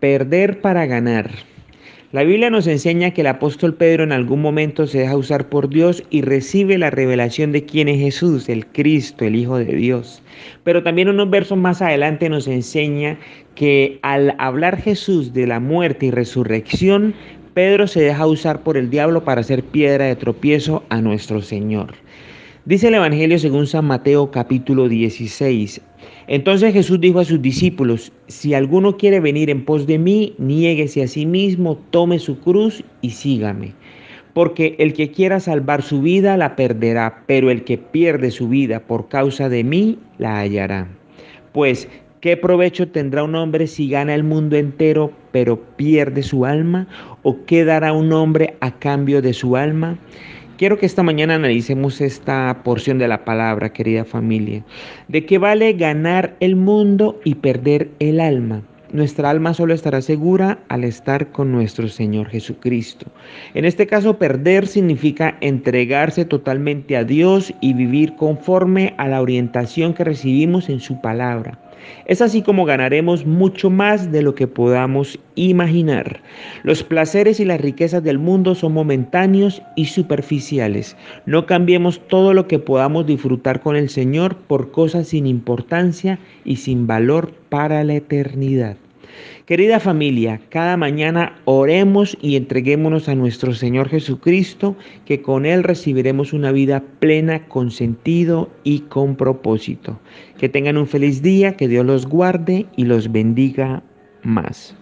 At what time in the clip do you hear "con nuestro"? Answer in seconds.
61.30-61.88